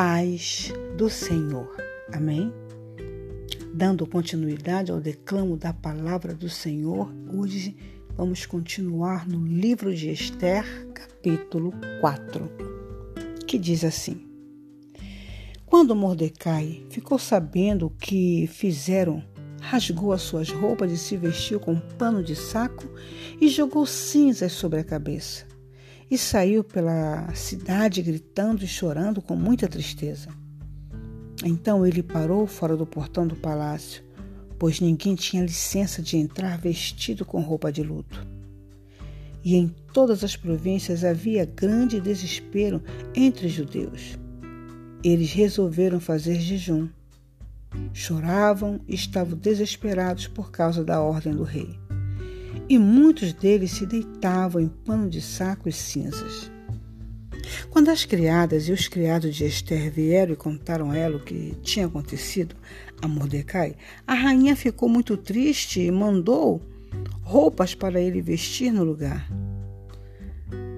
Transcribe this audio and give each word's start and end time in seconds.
paz 0.00 0.72
do 0.96 1.10
Senhor. 1.10 1.76
Amém? 2.10 2.50
Dando 3.74 4.06
continuidade 4.06 4.90
ao 4.90 4.98
declamo 4.98 5.58
da 5.58 5.74
palavra 5.74 6.32
do 6.32 6.48
Senhor, 6.48 7.12
hoje 7.30 7.76
vamos 8.16 8.46
continuar 8.46 9.28
no 9.28 9.46
livro 9.46 9.94
de 9.94 10.10
Esther, 10.10 10.64
capítulo 10.94 11.74
4, 12.00 12.50
que 13.46 13.58
diz 13.58 13.84
assim: 13.84 14.26
Quando 15.66 15.94
Mordecai 15.94 16.82
ficou 16.88 17.18
sabendo 17.18 17.88
o 17.88 17.90
que 17.90 18.46
fizeram, 18.46 19.22
rasgou 19.60 20.14
as 20.14 20.22
suas 20.22 20.48
roupas 20.48 20.90
e 20.90 20.96
se 20.96 21.14
vestiu 21.14 21.60
com 21.60 21.78
pano 21.78 22.24
de 22.24 22.34
saco 22.34 22.88
e 23.38 23.48
jogou 23.48 23.84
cinzas 23.84 24.52
sobre 24.52 24.80
a 24.80 24.84
cabeça 24.84 25.50
e 26.10 26.18
saiu 26.18 26.64
pela 26.64 27.32
cidade 27.34 28.02
gritando 28.02 28.64
e 28.64 28.66
chorando 28.66 29.22
com 29.22 29.36
muita 29.36 29.68
tristeza. 29.68 30.28
Então 31.44 31.86
ele 31.86 32.02
parou 32.02 32.46
fora 32.46 32.76
do 32.76 32.84
portão 32.84 33.26
do 33.26 33.36
palácio, 33.36 34.02
pois 34.58 34.80
ninguém 34.80 35.14
tinha 35.14 35.44
licença 35.44 36.02
de 36.02 36.16
entrar 36.16 36.58
vestido 36.58 37.24
com 37.24 37.40
roupa 37.40 37.70
de 37.70 37.82
luto. 37.82 38.26
E 39.42 39.54
em 39.54 39.68
todas 39.92 40.24
as 40.24 40.36
províncias 40.36 41.04
havia 41.04 41.46
grande 41.46 42.00
desespero 42.00 42.82
entre 43.14 43.46
os 43.46 43.52
judeus. 43.52 44.18
Eles 45.02 45.32
resolveram 45.32 45.98
fazer 46.00 46.38
jejum. 46.40 46.88
Choravam 47.94 48.80
e 48.86 48.94
estavam 48.94 49.38
desesperados 49.38 50.26
por 50.26 50.50
causa 50.50 50.84
da 50.84 51.00
ordem 51.00 51.32
do 51.32 51.44
rei 51.44 51.78
e 52.68 52.78
muitos 52.78 53.32
deles 53.32 53.72
se 53.72 53.86
deitavam 53.86 54.60
em 54.60 54.68
pano 54.68 55.08
de 55.08 55.20
saco 55.20 55.68
e 55.68 55.72
cinzas. 55.72 56.50
Quando 57.70 57.88
as 57.88 58.04
criadas 58.04 58.68
e 58.68 58.72
os 58.72 58.88
criados 58.88 59.34
de 59.34 59.44
Esther 59.44 59.90
vieram 59.90 60.32
e 60.32 60.36
contaram 60.36 60.90
a 60.90 60.96
ela 60.96 61.16
o 61.16 61.24
que 61.24 61.56
tinha 61.62 61.86
acontecido 61.86 62.54
a 63.02 63.08
Mordecai, 63.08 63.76
a 64.06 64.14
rainha 64.14 64.54
ficou 64.54 64.88
muito 64.88 65.16
triste 65.16 65.80
e 65.80 65.90
mandou 65.90 66.60
roupas 67.22 67.74
para 67.74 68.00
ele 68.00 68.20
vestir 68.20 68.72
no 68.72 68.84
lugar. 68.84 69.30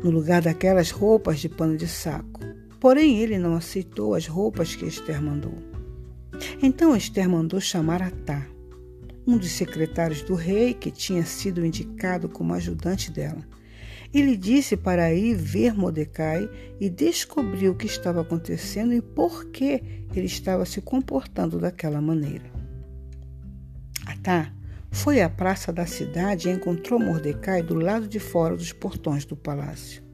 No 0.02 0.10
lugar 0.10 0.42
daquelas 0.42 0.90
roupas 0.90 1.40
de 1.40 1.48
pano 1.48 1.76
de 1.76 1.86
saco. 1.86 2.40
Porém, 2.80 3.18
ele 3.18 3.38
não 3.38 3.54
aceitou 3.54 4.14
as 4.14 4.26
roupas 4.26 4.74
que 4.74 4.84
Esther 4.84 5.22
mandou. 5.22 5.54
Então 6.62 6.96
Esther 6.96 7.28
mandou 7.28 7.60
chamar 7.60 8.02
Atá, 8.02 8.46
um 9.26 9.36
dos 9.36 9.50
secretários 9.52 10.22
do 10.22 10.34
rei, 10.34 10.74
que 10.74 10.90
tinha 10.90 11.24
sido 11.24 11.64
indicado 11.64 12.28
como 12.28 12.54
ajudante 12.54 13.10
dela. 13.10 13.42
Ele 14.12 14.36
disse 14.36 14.76
para 14.76 15.12
ir 15.14 15.34
ver 15.34 15.74
Mordecai 15.74 16.48
e 16.78 16.90
descobrir 16.90 17.68
o 17.68 17.74
que 17.74 17.86
estava 17.86 18.20
acontecendo 18.20 18.92
e 18.92 19.00
por 19.00 19.46
que 19.46 20.04
ele 20.14 20.26
estava 20.26 20.66
se 20.66 20.82
comportando 20.82 21.58
daquela 21.58 22.00
maneira. 22.00 22.44
Atá 24.06 24.52
foi 24.90 25.22
à 25.22 25.30
praça 25.30 25.72
da 25.72 25.86
cidade 25.86 26.48
e 26.48 26.52
encontrou 26.52 27.00
Mordecai 27.00 27.62
do 27.62 27.74
lado 27.74 28.06
de 28.06 28.20
fora 28.20 28.54
dos 28.54 28.72
portões 28.72 29.24
do 29.24 29.34
palácio 29.34 30.11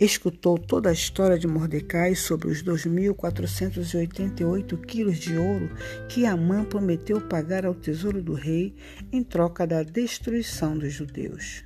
escutou 0.00 0.56
toda 0.56 0.90
a 0.90 0.92
história 0.92 1.36
de 1.38 1.48
Mordecai 1.48 2.14
sobre 2.14 2.48
os 2.48 2.62
2.488 2.62 4.80
quilos 4.86 5.18
de 5.18 5.36
ouro 5.36 5.68
que 6.08 6.24
Amã 6.24 6.64
prometeu 6.64 7.20
pagar 7.20 7.66
ao 7.66 7.74
tesouro 7.74 8.22
do 8.22 8.34
rei 8.34 8.76
em 9.12 9.24
troca 9.24 9.66
da 9.66 9.82
destruição 9.82 10.78
dos 10.78 10.92
judeus. 10.92 11.64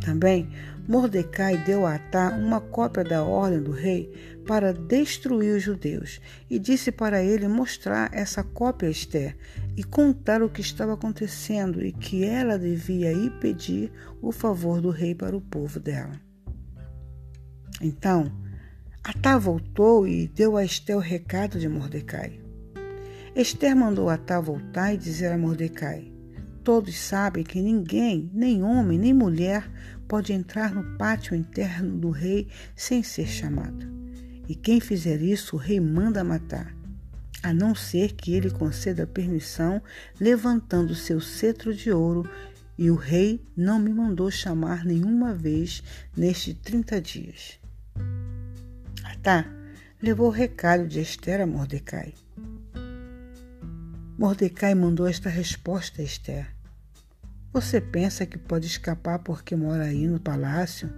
Também 0.00 0.48
Mordecai 0.88 1.62
deu 1.64 1.86
a 1.86 1.94
Atá 1.94 2.30
uma 2.30 2.60
cópia 2.60 3.04
da 3.04 3.22
ordem 3.22 3.62
do 3.62 3.70
rei 3.70 4.12
para 4.46 4.72
destruir 4.72 5.56
os 5.56 5.62
judeus 5.62 6.20
e 6.50 6.58
disse 6.58 6.92
para 6.92 7.22
ele 7.22 7.48
mostrar 7.48 8.10
essa 8.12 8.42
cópia 8.42 8.88
a 8.88 8.90
Esther 8.90 9.34
e 9.76 9.82
contar 9.82 10.42
o 10.42 10.50
que 10.50 10.60
estava 10.60 10.92
acontecendo 10.94 11.82
e 11.82 11.92
que 11.92 12.24
ela 12.24 12.58
devia 12.58 13.12
ir 13.12 13.30
pedir 13.38 13.90
o 14.20 14.32
favor 14.32 14.80
do 14.80 14.90
rei 14.90 15.14
para 15.14 15.36
o 15.36 15.40
povo 15.40 15.80
dela. 15.80 16.20
Então, 17.86 18.32
Atá 19.04 19.36
voltou 19.36 20.08
e 20.08 20.26
deu 20.26 20.56
a 20.56 20.64
Esther 20.64 20.96
o 20.96 21.00
recado 21.00 21.58
de 21.58 21.68
Mordecai. 21.68 22.40
Esther 23.36 23.76
mandou 23.76 24.08
Atá 24.08 24.40
voltar 24.40 24.94
e 24.94 24.96
dizer 24.96 25.30
a 25.30 25.36
Mordecai: 25.36 26.10
Todos 26.62 26.98
sabem 26.98 27.44
que 27.44 27.60
ninguém, 27.60 28.30
nem 28.32 28.62
homem, 28.62 28.98
nem 28.98 29.12
mulher, 29.12 29.70
pode 30.08 30.32
entrar 30.32 30.74
no 30.74 30.96
pátio 30.96 31.36
interno 31.36 31.98
do 31.98 32.08
rei 32.08 32.48
sem 32.74 33.02
ser 33.02 33.26
chamado. 33.26 33.86
E 34.48 34.54
quem 34.54 34.80
fizer 34.80 35.20
isso, 35.20 35.56
o 35.56 35.58
rei 35.58 35.78
manda 35.78 36.24
matar, 36.24 36.74
a 37.42 37.52
não 37.52 37.74
ser 37.74 38.14
que 38.14 38.32
ele 38.32 38.48
conceda 38.48 39.06
permissão, 39.06 39.82
levantando 40.18 40.94
seu 40.94 41.20
cetro 41.20 41.74
de 41.74 41.92
ouro. 41.92 42.26
E 42.78 42.90
o 42.90 42.94
rei 42.94 43.44
não 43.54 43.78
me 43.78 43.92
mandou 43.92 44.30
chamar 44.30 44.86
nenhuma 44.86 45.34
vez 45.34 45.82
nestes 46.16 46.56
trinta 46.62 46.98
dias 46.98 47.62
tá? 49.24 49.46
levou 50.02 50.26
o 50.26 50.30
recado 50.30 50.86
de 50.86 51.00
Esther 51.00 51.40
a 51.40 51.46
Mordecai. 51.46 52.12
Mordecai 54.18 54.74
mandou 54.74 55.06
esta 55.06 55.30
resposta 55.30 56.02
a 56.02 56.04
Esther. 56.04 56.46
Você 57.50 57.80
pensa 57.80 58.26
que 58.26 58.36
pode 58.36 58.66
escapar 58.66 59.20
porque 59.20 59.56
mora 59.56 59.84
aí 59.84 60.06
no 60.06 60.20
palácio 60.20 60.92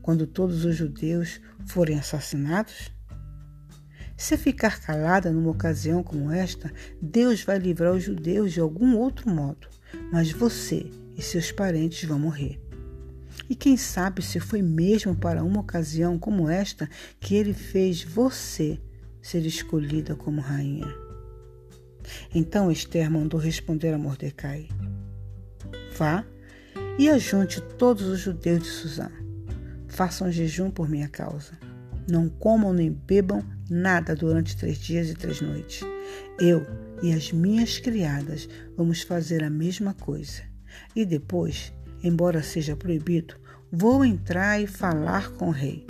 quando 0.00 0.26
todos 0.26 0.64
os 0.64 0.74
judeus 0.74 1.38
forem 1.66 1.98
assassinados? 1.98 2.90
Se 4.16 4.38
ficar 4.38 4.80
calada 4.80 5.30
numa 5.30 5.50
ocasião 5.50 6.02
como 6.02 6.32
esta, 6.32 6.72
Deus 7.00 7.44
vai 7.44 7.58
livrar 7.58 7.92
os 7.92 8.04
judeus 8.04 8.54
de 8.54 8.60
algum 8.60 8.96
outro 8.96 9.28
modo, 9.28 9.68
mas 10.10 10.32
você 10.32 10.90
e 11.14 11.20
seus 11.20 11.52
parentes 11.52 12.08
vão 12.08 12.18
morrer. 12.18 12.69
E 13.48 13.54
quem 13.54 13.76
sabe 13.76 14.22
se 14.22 14.40
foi 14.40 14.62
mesmo 14.62 15.14
para 15.14 15.42
uma 15.42 15.60
ocasião 15.60 16.18
como 16.18 16.48
esta 16.48 16.88
que 17.18 17.34
ele 17.34 17.52
fez 17.52 18.02
você 18.02 18.78
ser 19.22 19.44
escolhida 19.44 20.14
como 20.14 20.40
rainha. 20.40 20.92
Então 22.34 22.70
Esther 22.70 23.10
mandou 23.10 23.38
responder 23.38 23.92
a 23.92 23.98
Mordecai: 23.98 24.68
Vá 25.96 26.24
e 26.98 27.08
ajunte 27.08 27.60
todos 27.78 28.06
os 28.06 28.20
judeus 28.20 28.62
de 28.62 28.68
Suzã. 28.68 29.10
Façam 29.88 30.30
jejum 30.30 30.70
por 30.70 30.88
minha 30.88 31.08
causa. 31.08 31.52
Não 32.08 32.28
comam 32.28 32.72
nem 32.72 32.90
bebam 32.90 33.44
nada 33.68 34.16
durante 34.16 34.56
três 34.56 34.78
dias 34.78 35.08
e 35.10 35.14
três 35.14 35.40
noites. 35.40 35.80
Eu 36.40 36.66
e 37.02 37.12
as 37.12 37.32
minhas 37.32 37.78
criadas 37.78 38.48
vamos 38.76 39.02
fazer 39.02 39.42
a 39.44 39.50
mesma 39.50 39.94
coisa. 39.94 40.42
E 40.94 41.04
depois 41.04 41.72
embora 42.02 42.42
seja 42.42 42.76
proibido, 42.76 43.34
vou 43.70 44.04
entrar 44.04 44.60
e 44.60 44.66
falar 44.66 45.30
com 45.32 45.48
o 45.48 45.52
rei. 45.52 45.86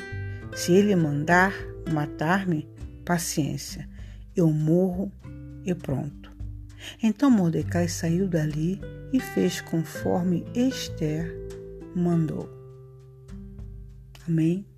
Se 0.54 0.72
ele 0.72 0.94
mandar 0.96 1.52
matar-me, 1.92 2.68
paciência, 3.04 3.88
eu 4.34 4.50
morro 4.50 5.12
e 5.64 5.74
pronto. 5.74 6.30
Então 7.02 7.30
Mordecai 7.30 7.88
saiu 7.88 8.26
dali 8.26 8.80
e 9.12 9.20
fez 9.20 9.60
conforme 9.60 10.46
Esther 10.54 11.34
mandou. 11.94 12.48
Amém? 14.26 14.69